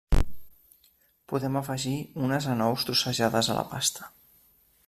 Podem 1.33 1.59
afegir 1.61 1.95
unes 2.29 2.49
anous 2.57 2.89
trossejades 2.89 3.51
a 3.57 3.63
la 3.63 3.71
pasta. 3.75 4.13